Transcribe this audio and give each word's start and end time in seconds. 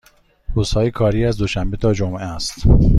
روزهای 0.55 0.91
کاری 0.91 1.25
از 1.25 1.37
دوشنبه 1.37 1.77
تا 1.77 1.93
جمعه 1.93 2.21
است. 2.25 2.53